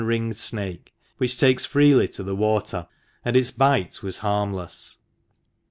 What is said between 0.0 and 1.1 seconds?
83 ringed snake,